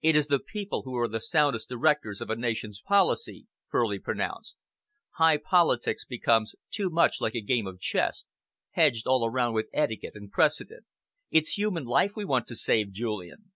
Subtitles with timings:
[0.00, 4.58] "It is the people who are the soundest directors of a nation's policy," Furley pronounced.
[5.16, 8.26] "High politics becomes too much like a game of chess,
[8.74, 10.84] hedged all around with etiquette and precedent.
[11.32, 13.50] It's human life we want to save, Julian.